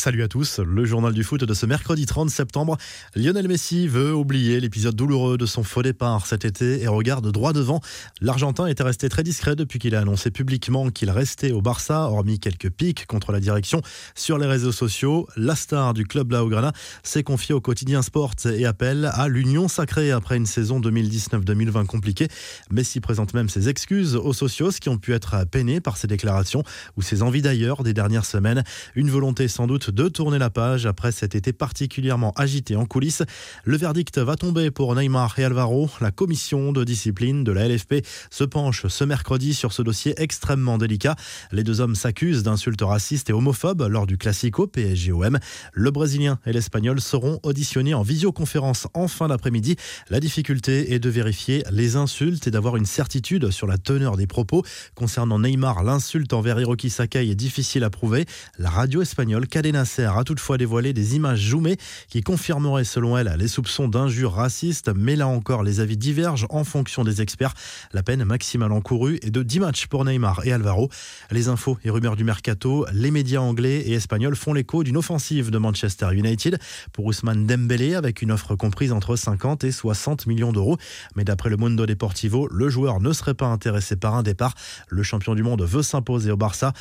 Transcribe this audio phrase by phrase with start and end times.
[0.00, 2.78] Salut à tous, le journal du foot de ce mercredi 30 septembre.
[3.14, 7.52] Lionel Messi veut oublier l'épisode douloureux de son faux départ cet été et regarde droit
[7.52, 7.82] devant.
[8.22, 12.38] L'Argentin était resté très discret depuis qu'il a annoncé publiquement qu'il restait au Barça, hormis
[12.38, 13.82] quelques pics contre la direction
[14.14, 15.28] sur les réseaux sociaux.
[15.36, 16.72] La star du club Blaugrana
[17.02, 22.28] s'est confié au quotidien Sport et appelle à l'union sacrée après une saison 2019-2020 compliquée.
[22.70, 26.62] Messi présente même ses excuses aux socios qui ont pu être peinés par ses déclarations
[26.96, 28.64] ou ses envies d'ailleurs des dernières semaines.
[28.94, 33.22] Une volonté sans doute de tourner la page après cet été particulièrement agité en coulisses.
[33.64, 35.90] Le verdict va tomber pour Neymar et Alvaro.
[36.00, 40.78] La commission de discipline de la LFP se penche ce mercredi sur ce dossier extrêmement
[40.78, 41.16] délicat.
[41.52, 45.38] Les deux hommes s'accusent d'insultes racistes et homophobes lors du Classico PSGOM.
[45.72, 49.76] Le Brésilien et l'Espagnol seront auditionnés en visioconférence en fin d'après-midi.
[50.08, 54.26] La difficulté est de vérifier les insultes et d'avoir une certitude sur la teneur des
[54.26, 54.64] propos.
[54.94, 58.26] Concernant Neymar, l'insulte envers Hiroki Sakai est difficile à prouver.
[58.58, 61.76] La radio espagnole Cadena a toutefois dévoilé des images zoomées
[62.08, 66.64] qui confirmeraient selon elle les soupçons d'injures racistes, mais là encore les avis divergent en
[66.64, 67.54] fonction des experts.
[67.92, 70.88] La peine maximale encourue est de 10 matchs pour Neymar et Alvaro.
[71.30, 75.50] Les infos et rumeurs du mercato, les médias anglais et espagnols font l'écho d'une offensive
[75.50, 76.58] de Manchester United
[76.92, 80.78] pour Ousmane Dembélé avec une offre comprise entre 50 et 60 millions d'euros.
[81.16, 84.54] Mais d'après le Mundo Deportivo, le joueur ne serait pas intéressé par un départ.
[84.88, 86.72] Le champion du monde veut s'imposer au Barça.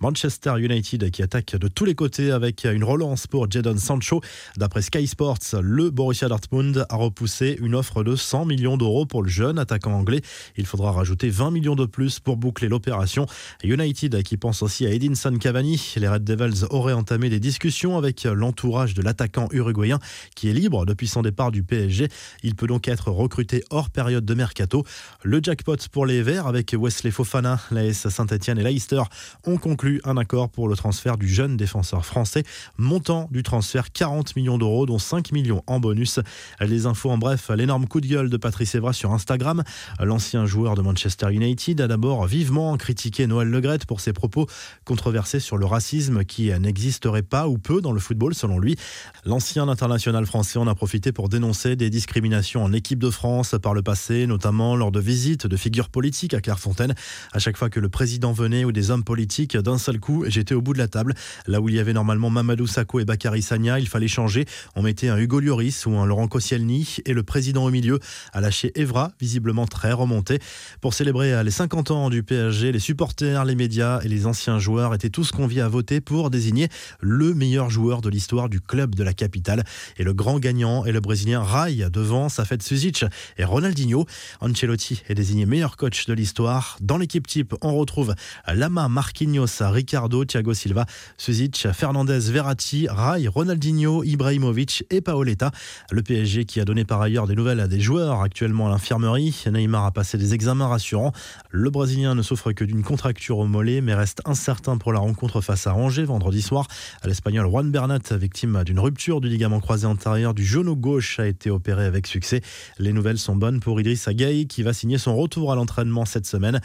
[0.00, 4.22] Manchester United qui attaque de tous les côtés avec avec une relance pour Jadon Sancho.
[4.56, 9.22] D'après Sky Sports, le Borussia Dortmund a repoussé une offre de 100 millions d'euros pour
[9.22, 10.22] le jeune attaquant anglais.
[10.56, 13.26] Il faudra rajouter 20 millions de plus pour boucler l'opération.
[13.62, 15.92] United qui pense aussi à Edinson Cavani.
[15.96, 19.98] Les Red Devils auraient entamé des discussions avec l'entourage de l'attaquant uruguayen
[20.34, 22.08] qui est libre depuis son départ du PSG.
[22.42, 24.84] Il peut donc être recruté hors période de mercato.
[25.22, 29.02] Le jackpot pour les Verts avec Wesley Fofana, l'AS Saint-Etienne et Leicester
[29.44, 32.37] ont conclu un accord pour le transfert du jeune défenseur français.
[32.76, 36.20] Montant du transfert 40 millions d'euros, dont 5 millions en bonus.
[36.60, 39.62] Les infos en bref, l'énorme coup de gueule de Patrice Evra sur Instagram.
[40.00, 44.46] L'ancien joueur de Manchester United a d'abord vivement critiqué Noël Legrette pour ses propos
[44.84, 48.76] controversés sur le racisme qui n'existerait pas ou peu dans le football selon lui.
[49.24, 53.74] L'ancien international français en a profité pour dénoncer des discriminations en équipe de France par
[53.74, 56.94] le passé, notamment lors de visites de figures politiques à Clairefontaine.
[57.32, 60.54] À chaque fois que le président venait ou des hommes politiques, d'un seul coup, j'étais
[60.54, 61.14] au bout de la table,
[61.46, 63.78] là où il y avait normalement Mamadou Sakho et Bakary Sagna.
[63.78, 64.46] Il fallait changer.
[64.76, 67.98] On mettait un Hugo Lloris ou un Laurent Koscielny et le président au milieu
[68.32, 70.38] a lâché Evra, visiblement très remonté.
[70.80, 74.94] Pour célébrer les 50 ans du PSG, les supporters, les médias et les anciens joueurs
[74.94, 76.68] étaient tous conviés à voter pour désigner
[77.00, 79.64] le meilleur joueur de l'histoire du club de la capitale.
[79.96, 83.04] Et le grand gagnant est le Brésilien Rai devant Safet Suzic
[83.36, 84.06] et Ronaldinho.
[84.40, 86.76] Ancelotti est désigné meilleur coach de l'histoire.
[86.80, 88.14] Dans l'équipe type, on retrouve
[88.46, 95.50] Lama, Marquinhos, Ricardo, Thiago Silva, Suzic, Fernandez, Verratti, Rai, Ronaldinho, Ibrahimovic et Paoletta.
[95.90, 99.44] Le PSG qui a donné par ailleurs des nouvelles à des joueurs actuellement à l'infirmerie.
[99.50, 101.12] Neymar a passé des examens rassurants.
[101.50, 105.40] Le Brésilien ne souffre que d'une contracture au mollet mais reste incertain pour la rencontre
[105.40, 106.66] face à Angers vendredi soir.
[107.04, 111.50] L'Espagnol Juan Bernat, victime d'une rupture du ligament croisé antérieur du genou gauche, a été
[111.50, 112.40] opéré avec succès.
[112.78, 116.26] Les nouvelles sont bonnes pour Idriss Gueye qui va signer son retour à l'entraînement cette
[116.26, 116.60] semaine.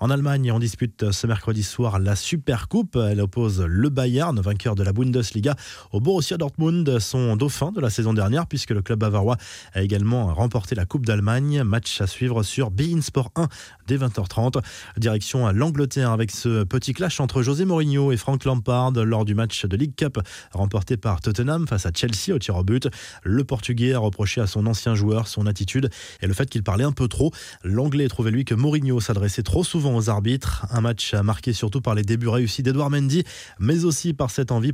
[0.00, 2.96] En Allemagne, on dispute ce mercredi soir la Super Coupe.
[2.96, 5.54] Elle oppose le Bayern, vainqueur de la Bundesliga
[5.92, 9.36] au Borussia Dortmund, son dauphin de la saison dernière, puisque le club bavarois
[9.72, 11.62] a également remporté la Coupe d'Allemagne.
[11.62, 13.48] Match à suivre sur Bein Sport 1
[13.86, 14.62] dès 20h30.
[14.96, 19.34] Direction à l'Angleterre avec ce petit clash entre José Mourinho et Frank Lampard lors du
[19.34, 20.18] match de League Cup
[20.52, 22.88] remporté par Tottenham face à Chelsea au tir au but.
[23.22, 26.84] Le Portugais a reproché à son ancien joueur son attitude et le fait qu'il parlait
[26.84, 27.32] un peu trop.
[27.62, 30.66] L'Anglais trouvait lui que Mourinho s'adressait trop souvent aux arbitres.
[30.70, 33.24] Un match marqué surtout par les débuts réussis d'Edouard Mendy,
[33.58, 34.72] mais aussi par cette envie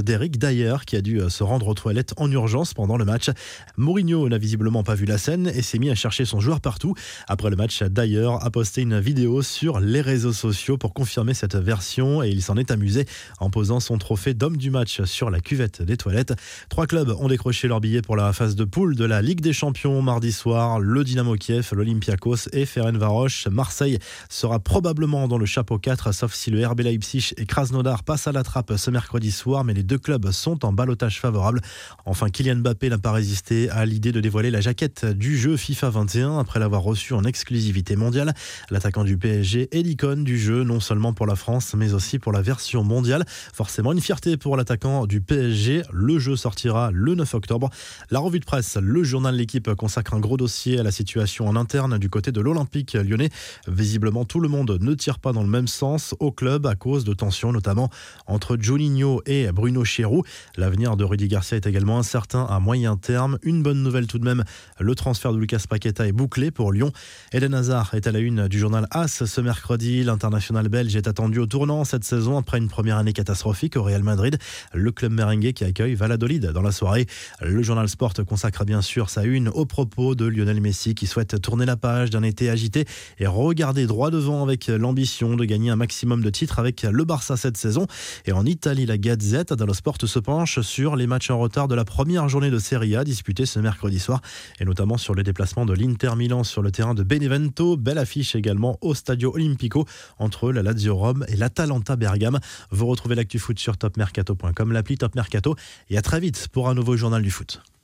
[0.00, 3.30] d'Eric Dyer qui a dû euh, se rendre aux toilettes en urgence pendant le match.
[3.76, 6.94] Mourinho n'a visiblement pas vu la scène et s'est mis à chercher son joueur partout.
[7.26, 11.56] Après le match, Dyer a posté une vidéo sur les réseaux sociaux pour confirmer cette
[11.56, 13.06] version et il s'en est amusé
[13.40, 16.34] en posant son trophée d'homme du match sur la cuvette des toilettes.
[16.68, 19.52] Trois clubs ont décroché leur billet pour la phase de poule de la Ligue des
[19.54, 20.80] Champions mardi soir.
[20.80, 23.48] Le Dynamo Kiev, l'Olympiakos et Ferencvaros.
[23.50, 23.98] Marseille
[24.28, 28.32] sera probablement dans le chapeau 4 sauf si le RB Leipzig et Krasnodar passent à
[28.32, 31.60] la trappe ce mercredi soir mais les deux clubs sont en balotage favorable.
[32.04, 35.90] Enfin, Kylian Mbappé n'a pas résisté à l'idée de dévoiler la jaquette du jeu FIFA
[35.90, 38.34] 21 après l'avoir reçu en exclusivité mondiale.
[38.70, 42.32] L'attaquant du PSG est l'icône du jeu, non seulement pour la France, mais aussi pour
[42.32, 43.24] la version mondiale.
[43.52, 45.82] Forcément, une fierté pour l'attaquant du PSG.
[45.92, 47.70] Le jeu sortira le 9 octobre.
[48.10, 51.46] La revue de presse, le journal de l'équipe consacre un gros dossier à la situation
[51.46, 53.30] en interne du côté de l'Olympique lyonnais.
[53.68, 57.04] Visiblement, tout le monde ne tire pas dans le même sens au club à cause
[57.04, 57.90] de tensions, notamment
[58.26, 60.22] entre Juninho et Bruno Chéroux.
[60.56, 63.38] L'avenir de Rudy Garcia est également incertain à moyen terme.
[63.42, 64.44] Une bonne nouvelle tout de même,
[64.78, 66.92] le transfert de Lucas Paqueta est bouclé pour Lyon.
[67.32, 70.04] Eden Hazard est à la une du journal AS ce mercredi.
[70.04, 74.02] L'international belge est attendu au tournant cette saison après une première année catastrophique au Real
[74.02, 74.38] Madrid.
[74.72, 77.06] Le club merengue qui accueille Valladolid dans la soirée.
[77.40, 81.40] Le journal Sport consacre bien sûr sa une au propos de Lionel Messi qui souhaite
[81.40, 82.84] tourner la page d'un été agité
[83.18, 87.36] et regarder droit devant avec l'ambition de gagner un maximum de titres avec le Barça
[87.36, 87.86] cette saison.
[88.26, 91.74] Et en Italie, la Gazette dello Sport se penche sur les matchs en retard de
[91.74, 94.20] la première journée de Serie A disputée ce mercredi soir
[94.60, 97.76] et notamment sur le déplacement de l'Inter Milan sur le terrain de Benevento.
[97.76, 99.84] Belle affiche également au Stadio Olimpico
[100.18, 102.38] entre la Lazio Rome et l'Atalanta Bergame.
[102.70, 105.56] Vous retrouvez l'actu foot sur topmercato.com, l'appli Top Mercato
[105.90, 107.60] et à très vite pour un nouveau journal du foot.